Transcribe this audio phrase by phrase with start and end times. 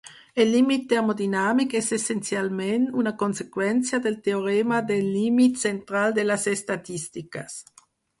[0.43, 7.61] El límit termodinàmic és essencialment una conseqüència del teorema del límit central de les estadístiques.